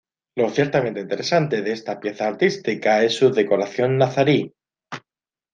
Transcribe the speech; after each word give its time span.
Lo 0.35 0.49
ciertamente 0.49 0.99
interesante 0.99 1.61
de 1.61 1.73
esta 1.73 1.99
pieza 1.99 2.27
artística 2.27 3.03
es 3.03 3.13
su 3.15 3.29
decoración 3.29 3.97
nazarí. 3.99 4.51